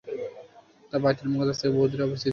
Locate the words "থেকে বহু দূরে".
1.59-2.03